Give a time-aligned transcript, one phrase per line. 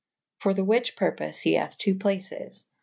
[0.39, 2.65] For Me whiche purpofe he hathe two places.